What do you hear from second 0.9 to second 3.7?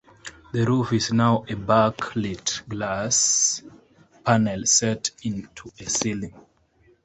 is now a back-lit glass